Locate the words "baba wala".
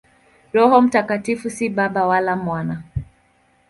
1.69-2.35